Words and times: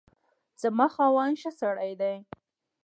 زما 0.61 0.87
خاوند 0.95 1.35
ښه 1.41 1.51
سړی 1.59 1.93
دی 2.01 2.15